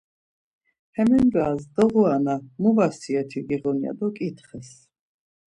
Hemindoras 0.95 1.63
doğurana 1.75 2.35
mu 2.61 2.69
vesiyet̆i 2.77 3.39
giğun 3.47 3.77
ya 3.85 3.91
do 3.97 4.07
ǩitxes. 4.15 4.69